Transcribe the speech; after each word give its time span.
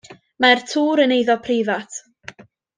Mae'r 0.45 0.63
tŵr 0.71 1.03
yn 1.05 1.15
eiddo 1.19 1.37
preifat. 1.49 2.03